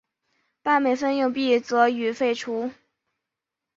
[0.63, 2.71] 半美分硬币则予废除。